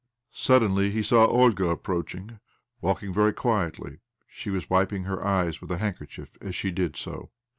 Suddenly 0.33 0.89
he 0.89 1.03
saw 1.03 1.27
Olga 1.27 1.69
approaching. 1.69 2.39
Walking 2.81 3.13
very 3.13 3.33
quietly, 3.33 3.99
she 4.27 4.49
was 4.49 4.67
wiping 4.67 5.03
her 5.03 5.23
eyes 5.23 5.61
with 5.61 5.69
a 5.69 5.77
handkerchief 5.77 6.31
as 6.41 6.55
she 6.55 6.71
did 6.71 6.97
so. 6.97 7.29